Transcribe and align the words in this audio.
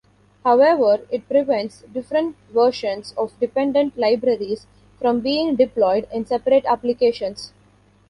However, 0.43 1.05
it 1.11 1.29
prevents 1.29 1.83
different 1.93 2.35
versions 2.51 3.13
of 3.15 3.39
dependent 3.39 3.95
libraries 3.99 4.65
from 4.97 5.19
being 5.19 5.55
deployed 5.55 6.07
in 6.11 6.25
separate 6.25 6.65
applications. 6.65 7.53